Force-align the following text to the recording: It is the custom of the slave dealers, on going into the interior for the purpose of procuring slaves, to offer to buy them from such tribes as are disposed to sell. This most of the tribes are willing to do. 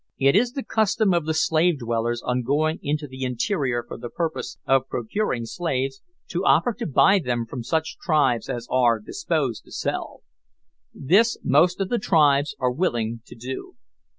It 0.17 0.35
is 0.35 0.53
the 0.53 0.63
custom 0.63 1.13
of 1.13 1.27
the 1.27 1.33
slave 1.35 1.77
dealers, 1.77 2.23
on 2.23 2.41
going 2.41 2.79
into 2.81 3.05
the 3.07 3.21
interior 3.23 3.83
for 3.87 3.99
the 3.99 4.09
purpose 4.09 4.57
of 4.65 4.87
procuring 4.89 5.45
slaves, 5.45 6.01
to 6.29 6.43
offer 6.43 6.73
to 6.79 6.87
buy 6.87 7.19
them 7.19 7.45
from 7.45 7.61
such 7.61 7.99
tribes 7.99 8.49
as 8.49 8.67
are 8.71 8.99
disposed 8.99 9.63
to 9.65 9.71
sell. 9.71 10.23
This 10.91 11.37
most 11.43 11.79
of 11.79 11.89
the 11.89 11.99
tribes 11.99 12.55
are 12.57 12.71
willing 12.71 13.21
to 13.27 13.35
do. 13.35 13.75